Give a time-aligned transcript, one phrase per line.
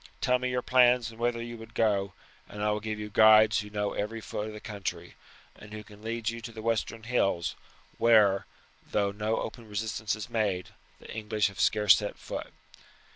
[0.19, 2.13] Tell me your plans and whither you would go;
[2.49, 5.13] and I will give you guides who know every foot of the country,
[5.55, 7.55] and who can lead you to the western hills,
[7.99, 8.47] where,
[8.89, 12.51] though no open resistance is made, the English have scarce set foot.